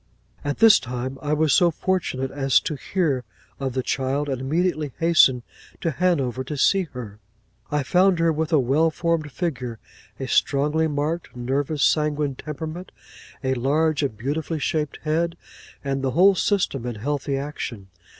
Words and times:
'At 0.43 0.57
this 0.57 0.79
time, 0.79 1.19
I 1.21 1.33
was 1.33 1.53
so 1.53 1.69
fortunate 1.69 2.31
as 2.31 2.59
to 2.61 2.73
hear 2.73 3.23
of 3.59 3.73
the 3.73 3.83
child, 3.83 4.29
and 4.29 4.41
immediately 4.41 4.93
hastened 4.97 5.43
to 5.79 5.91
Hanover 5.91 6.43
to 6.43 6.57
see 6.57 6.87
her. 6.93 7.19
I 7.69 7.83
found 7.83 8.17
her 8.17 8.33
with 8.33 8.51
a 8.51 8.57
well 8.57 8.89
formed 8.89 9.31
figure; 9.31 9.77
a 10.19 10.27
strongly 10.27 10.87
marked, 10.87 11.35
nervous 11.35 11.83
sanguine 11.83 12.33
temperament; 12.33 12.91
a 13.43 13.53
large 13.53 14.01
and 14.01 14.17
beautifully 14.17 14.57
shaped 14.57 14.97
head; 15.03 15.37
and 15.83 16.01
the 16.01 16.09
whole 16.17 16.33
system 16.33 16.87
in 16.87 16.95
healthy 16.95 17.37
action. 17.37 17.89